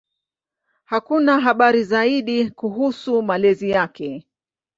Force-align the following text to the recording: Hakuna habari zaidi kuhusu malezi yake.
Hakuna 0.85 1.39
habari 1.39 1.83
zaidi 1.83 2.51
kuhusu 2.51 3.21
malezi 3.21 3.69
yake. 3.69 4.27